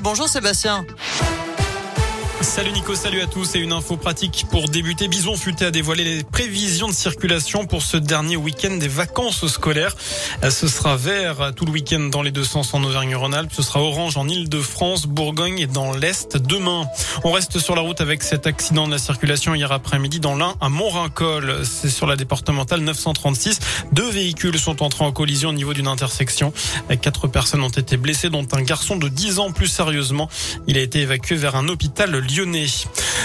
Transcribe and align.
Bonjour 0.00 0.28
Sébastien. 0.28 0.84
Salut 2.40 2.70
Nico, 2.70 2.94
salut 2.94 3.20
à 3.20 3.26
tous 3.26 3.56
et 3.56 3.58
une 3.58 3.72
info 3.72 3.96
pratique 3.96 4.46
pour 4.48 4.68
débuter. 4.68 5.08
Bison 5.08 5.36
Futé 5.36 5.64
a 5.64 5.70
dévoilé 5.72 6.04
les 6.04 6.22
prévisions 6.22 6.86
de 6.86 6.92
circulation 6.92 7.66
pour 7.66 7.82
ce 7.82 7.96
dernier 7.96 8.36
week-end 8.36 8.76
des 8.76 8.86
vacances 8.86 9.44
scolaires. 9.48 9.96
Ce 10.48 10.68
sera 10.68 10.96
vert 10.96 11.52
tout 11.56 11.64
le 11.64 11.72
week-end 11.72 11.98
dans 11.98 12.22
les 12.22 12.30
deux 12.30 12.44
sens 12.44 12.74
en 12.74 12.84
Auvergne-Rhône-Alpes. 12.84 13.52
Ce 13.52 13.62
sera 13.62 13.82
orange 13.82 14.16
en 14.16 14.28
Ile-de-France, 14.28 15.06
Bourgogne 15.06 15.58
et 15.58 15.66
dans 15.66 15.92
l'Est 15.92 16.36
demain. 16.36 16.86
On 17.24 17.32
reste 17.32 17.58
sur 17.58 17.74
la 17.74 17.82
route 17.82 18.00
avec 18.00 18.22
cet 18.22 18.46
accident 18.46 18.86
de 18.86 18.92
la 18.92 18.98
circulation 18.98 19.56
hier 19.56 19.72
après-midi 19.72 20.20
dans 20.20 20.36
l'Ain 20.36 20.54
à 20.60 20.68
Montrincol. 20.68 21.62
C'est 21.64 21.90
sur 21.90 22.06
la 22.06 22.14
départementale 22.14 22.80
936. 22.80 23.58
Deux 23.90 24.10
véhicules 24.10 24.58
sont 24.60 24.82
entrés 24.84 25.04
en 25.04 25.10
collision 25.10 25.50
au 25.50 25.54
niveau 25.54 25.74
d'une 25.74 25.88
intersection. 25.88 26.52
Quatre 27.02 27.26
personnes 27.26 27.62
ont 27.62 27.68
été 27.68 27.96
blessées 27.96 28.30
dont 28.30 28.46
un 28.52 28.62
garçon 28.62 28.94
de 28.94 29.08
10 29.08 29.40
ans 29.40 29.50
plus 29.50 29.68
sérieusement. 29.68 30.28
Il 30.68 30.78
a 30.78 30.80
été 30.80 31.00
évacué 31.00 31.34
vers 31.34 31.56
un 31.56 31.68
hôpital 31.68 32.14
lyonnais. 32.30 32.66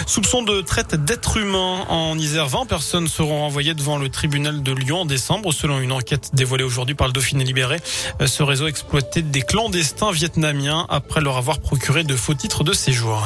Soupçon 0.05 0.43
de 0.43 0.61
traite 0.61 0.95
d'êtres 0.95 1.37
humains 1.37 1.85
en 1.89 2.17
Isère. 2.17 2.47
20 2.47 2.65
personnes 2.65 3.07
seront 3.07 3.41
renvoyées 3.41 3.73
devant 3.73 3.97
le 3.97 4.09
tribunal 4.09 4.63
de 4.63 4.71
Lyon 4.71 5.01
en 5.01 5.05
décembre, 5.05 5.53
selon 5.53 5.79
une 5.79 5.91
enquête 5.91 6.31
dévoilée 6.33 6.63
aujourd'hui 6.63 6.95
par 6.95 7.07
le 7.07 7.13
Dauphiné 7.13 7.43
libéré. 7.43 7.77
Ce 8.25 8.43
réseau 8.43 8.67
exploitait 8.67 9.21
des 9.21 9.41
clandestins 9.41 10.11
vietnamiens 10.11 10.85
après 10.89 11.21
leur 11.21 11.37
avoir 11.37 11.59
procuré 11.59 12.03
de 12.03 12.15
faux 12.15 12.33
titres 12.33 12.63
de 12.63 12.73
séjour. 12.73 13.25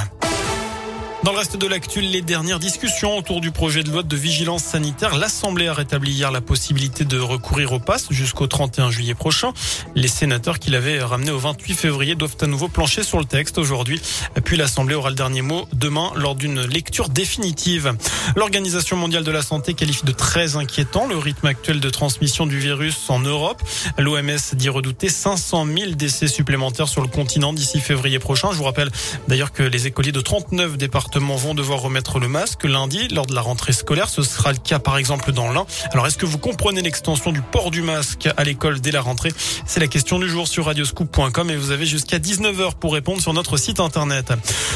Dans 1.27 1.33
le 1.33 1.39
reste 1.39 1.57
de 1.57 1.67
l'actu, 1.67 1.99
les 1.99 2.21
dernières 2.21 2.57
discussions 2.57 3.17
autour 3.17 3.41
du 3.41 3.51
projet 3.51 3.83
de 3.83 3.91
loi 3.91 4.01
de 4.01 4.15
vigilance 4.15 4.63
sanitaire. 4.63 5.17
L'Assemblée 5.17 5.67
a 5.67 5.73
rétabli 5.73 6.13
hier 6.13 6.31
la 6.31 6.39
possibilité 6.39 7.03
de 7.03 7.19
recourir 7.19 7.73
au 7.73 7.79
pass 7.79 8.07
jusqu'au 8.11 8.47
31 8.47 8.91
juillet 8.91 9.13
prochain. 9.13 9.51
Les 9.93 10.07
sénateurs 10.07 10.57
qui 10.57 10.69
l'avaient 10.69 11.01
ramené 11.01 11.31
au 11.31 11.37
28 11.37 11.73
février 11.73 12.15
doivent 12.15 12.37
à 12.39 12.47
nouveau 12.47 12.69
plancher 12.69 13.03
sur 13.03 13.19
le 13.19 13.25
texte 13.25 13.57
aujourd'hui. 13.57 14.01
Puis 14.45 14.55
l'Assemblée 14.55 14.95
aura 14.95 15.09
le 15.09 15.17
dernier 15.17 15.41
mot 15.41 15.67
demain 15.73 16.13
lors 16.15 16.35
d'une 16.35 16.61
lecture 16.61 17.09
définitive. 17.09 17.97
L'Organisation 18.37 18.95
mondiale 18.95 19.25
de 19.25 19.31
la 19.31 19.41
santé 19.41 19.73
qualifie 19.73 20.05
de 20.05 20.13
très 20.13 20.55
inquiétant 20.55 21.07
le 21.07 21.17
rythme 21.17 21.47
actuel 21.47 21.81
de 21.81 21.89
transmission 21.89 22.45
du 22.45 22.57
virus 22.57 23.09
en 23.09 23.19
Europe. 23.19 23.61
L'OMS 23.97 24.53
dit 24.53 24.69
redouter 24.69 25.09
500 25.09 25.65
000 25.77 25.91
décès 25.91 26.27
supplémentaires 26.27 26.87
sur 26.87 27.01
le 27.01 27.09
continent 27.09 27.51
d'ici 27.51 27.81
février 27.81 28.19
prochain. 28.19 28.51
Je 28.53 28.57
vous 28.57 28.63
rappelle 28.63 28.91
d'ailleurs 29.27 29.51
que 29.51 29.63
les 29.63 29.87
écoliers 29.87 30.13
de 30.13 30.21
39 30.21 30.77
départements 30.77 31.16
vont 31.19 31.53
devoir 31.53 31.79
remettre 31.79 32.19
le 32.19 32.27
masque 32.27 32.63
lundi 32.63 33.07
lors 33.09 33.25
de 33.25 33.33
la 33.33 33.41
rentrée 33.41 33.73
scolaire. 33.73 34.09
Ce 34.09 34.21
sera 34.21 34.51
le 34.51 34.57
cas 34.57 34.79
par 34.79 34.97
exemple 34.97 35.31
dans 35.31 35.51
l'Ain. 35.51 35.65
Alors 35.91 36.07
est-ce 36.07 36.17
que 36.17 36.25
vous 36.25 36.37
comprenez 36.37 36.81
l'extension 36.81 37.31
du 37.31 37.41
port 37.41 37.71
du 37.71 37.81
masque 37.81 38.29
à 38.37 38.43
l'école 38.43 38.79
dès 38.79 38.91
la 38.91 39.01
rentrée? 39.01 39.31
C'est 39.65 39.79
la 39.79 39.87
question 39.87 40.19
du 40.19 40.29
jour 40.29 40.47
sur 40.47 40.65
radioscoop.com 40.65 41.49
et 41.49 41.55
vous 41.55 41.71
avez 41.71 41.85
jusqu'à 41.85 42.19
19h 42.19 42.75
pour 42.79 42.93
répondre 42.93 43.21
sur 43.21 43.33
notre 43.33 43.57
site 43.57 43.79
internet. 43.79 44.33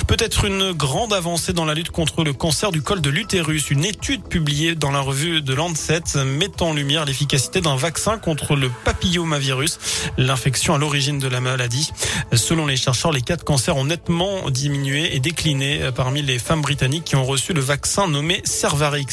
Peut-être 0.07 0.45
une 0.45 0.71
grande 0.71 1.13
avancée 1.13 1.53
dans 1.53 1.65
la 1.65 1.73
lutte 1.73 1.91
contre 1.91 2.23
le 2.23 2.33
cancer 2.33 2.71
du 2.71 2.81
col 2.81 3.01
de 3.01 3.09
l'utérus. 3.09 3.69
Une 3.69 3.85
étude 3.85 4.23
publiée 4.23 4.75
dans 4.75 4.91
la 4.91 5.01
revue 5.01 5.41
de 5.41 5.53
Lancet 5.53 6.01
met 6.25 6.61
en 6.61 6.73
lumière 6.73 7.05
l'efficacité 7.05 7.61
d'un 7.61 7.75
vaccin 7.75 8.17
contre 8.17 8.55
le 8.55 8.69
papillomavirus, 8.83 9.79
l'infection 10.17 10.75
à 10.75 10.77
l'origine 10.77 11.19
de 11.19 11.27
la 11.27 11.41
maladie. 11.41 11.91
Selon 12.33 12.65
les 12.65 12.77
chercheurs, 12.77 13.11
les 13.11 13.21
cas 13.21 13.35
de 13.35 13.43
cancer 13.43 13.75
ont 13.77 13.85
nettement 13.85 14.49
diminué 14.49 15.15
et 15.15 15.19
décliné 15.19 15.89
parmi 15.95 16.21
les 16.21 16.30
femmes 16.39 16.61
britanniques 16.61 17.05
qui 17.05 17.15
ont 17.15 17.25
reçu 17.25 17.53
le 17.53 17.61
vaccin 17.61 18.07
nommé 18.07 18.41
Cervarix. 18.43 19.05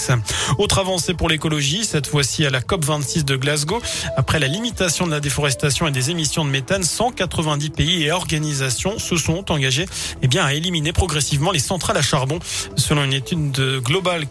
Autre 0.58 0.78
avancée 0.78 1.14
pour 1.14 1.28
l'écologie, 1.28 1.84
cette 1.84 2.06
fois-ci 2.06 2.44
à 2.44 2.50
la 2.50 2.60
COP26 2.60 3.24
de 3.24 3.36
Glasgow. 3.36 3.80
Après 4.16 4.38
la 4.38 4.48
limitation 4.48 5.06
de 5.06 5.12
la 5.12 5.20
déforestation 5.20 5.86
et 5.86 5.90
des 5.90 6.10
émissions 6.10 6.44
de 6.44 6.50
méthane, 6.50 6.82
190 6.82 7.70
pays 7.70 8.04
et 8.04 8.12
organisations 8.12 8.98
se 8.98 9.16
sont 9.16 9.50
engagés 9.52 9.86
eh 10.22 10.28
bien, 10.28 10.44
à 10.44 10.54
éliminer 10.54 10.92
progressivement 10.92 11.50
les 11.50 11.58
centrales 11.58 11.96
à 11.96 12.02
charbon. 12.02 12.38
Selon 12.76 13.04
une 13.04 13.12
étude 13.12 13.52
de 13.52 13.78
Global 13.78 14.26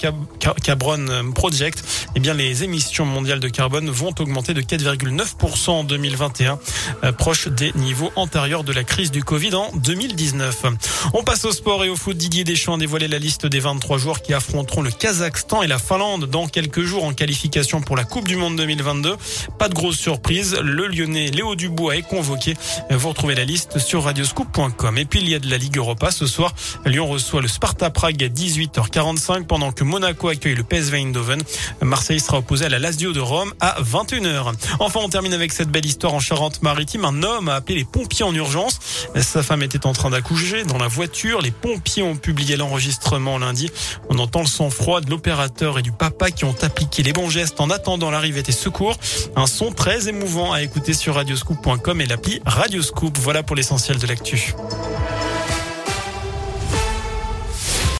Carbon 0.63 1.31
Project, 1.33 1.83
eh 2.16 2.19
bien, 2.19 2.33
les 2.33 2.63
émissions 2.63 3.05
mondiales 3.05 3.39
de 3.39 3.47
carbone 3.47 3.89
vont 3.89 4.13
augmenter 4.19 4.53
de 4.53 4.62
4,9% 4.62 5.69
en 5.69 5.83
2021, 5.83 6.59
euh, 7.03 7.12
proche 7.12 7.47
des 7.47 7.72
niveaux 7.75 8.12
antérieurs 8.16 8.63
de 8.63 8.73
la 8.73 8.83
crise 8.83 9.12
du 9.12 9.23
Covid 9.23 9.56
en 9.56 9.72
2019. 9.75 10.66
On 11.13 11.23
passe 11.23 11.45
au 11.45 11.51
sport 11.51 11.85
et 11.85 11.89
au 11.89 11.95
foot. 11.95 12.17
Didier 12.17 12.44
Deschamps 12.44 12.66
a 12.75 12.78
dévoilé 12.78 13.07
la 13.07 13.19
liste 13.19 13.45
des 13.45 13.59
23 13.59 13.97
joueurs 13.97 14.22
qui 14.22 14.33
affronteront 14.33 14.81
le 14.81 14.91
Kazakhstan 14.91 15.63
et 15.63 15.67
la 15.67 15.79
Finlande 15.79 16.25
dans 16.25 16.47
quelques 16.47 16.81
jours 16.81 17.05
en 17.05 17.13
qualification 17.13 17.81
pour 17.81 17.95
la 17.95 18.03
Coupe 18.03 18.28
du 18.28 18.35
Monde 18.35 18.57
2022. 18.57 19.16
Pas 19.57 19.69
de 19.69 19.73
grosse 19.73 19.97
surprise, 19.97 20.57
le 20.61 20.88
Lyonnais 20.88 21.27
Léo 21.27 21.56
Dubois 21.56 21.95
est 21.95 22.01
convoqué. 22.01 22.56
Vous 22.89 23.09
retrouvez 23.09 23.35
la 23.35 23.45
liste 23.45 23.79
sur 23.79 24.03
radioscoop.com. 24.03 24.97
Et 24.97 25.06
puis 25.06 25.22
il 25.22 25.29
y 25.29 25.35
a 25.35 25.39
de 25.39 25.50
la 25.50 25.57
Ligue 25.57 25.77
Europa 25.77 26.11
ce 26.11 26.27
soir. 26.27 26.53
Lyon 26.85 27.07
reçoit 27.07 27.41
le 27.41 27.47
Sparta 27.47 27.89
Prague 27.89 28.22
à 28.23 28.27
18h45 28.27 29.45
pendant 29.45 29.72
que 29.72 29.83
Monaco 29.85 30.27
accueille 30.27 30.56
le 30.56 30.63
PSV 30.63 30.97
Eindhoven. 30.97 31.41
Marseille 31.81 32.19
sera 32.19 32.39
opposé 32.39 32.66
à 32.66 32.69
la 32.69 32.79
Lazio 32.79 33.13
de 33.13 33.22
Rome 33.22 33.53
à 33.61 33.81
21h. 33.81 34.53
Enfin, 34.79 35.00
on 35.01 35.09
termine 35.09 35.33
avec 35.33 35.53
cette 35.53 35.69
belle 35.69 35.85
histoire 35.85 36.13
en 36.13 36.19
Charente-Maritime. 36.19 37.06
Un 37.06 37.23
homme 37.23 37.47
a 37.47 37.56
appelé 37.56 37.77
les 37.77 37.85
pompiers 37.85 38.25
en 38.25 38.33
urgence. 38.33 38.79
Sa 39.16 39.41
femme 39.41 39.63
était 39.63 39.85
en 39.85 39.94
train 39.94 40.09
d'accoucher 40.09 40.63
dans 40.63 40.77
la 40.77 40.88
voiture. 40.88 41.41
Les 41.41 41.51
pompiers 41.51 42.03
ont 42.03 42.16
publié 42.16 42.56
l'enregistrement 42.57 43.38
lundi. 43.38 43.69
On 44.09 44.19
entend 44.19 44.41
le 44.41 44.47
sang-froid 44.47 45.01
de 45.01 45.09
l'opérateur 45.09 45.79
et 45.79 45.81
du 45.81 45.91
papa 45.91 46.31
qui 46.31 46.45
ont 46.45 46.56
appliqué 46.62 47.03
les 47.03 47.13
bons 47.13 47.29
gestes 47.29 47.62
en 47.62 47.69
attendant 47.69 48.12
l'arrivée 48.12 48.44
des 48.44 48.51
secours. 48.51 48.97
Un 49.35 49.47
son 49.47 49.72
très 49.72 50.09
émouvant 50.09 50.53
à 50.53 50.62
écouter 50.62 50.94
sur 50.94 51.16
radioscoop.com 51.16 52.01
et 52.01 52.06
l'appli 52.06 52.41
Radioscoop. 52.45 53.18
Voilà 53.18 53.44
pour 53.44 53.56
l'essentiel 53.56 53.97
de 53.97 54.07
l'actu. 54.07 54.53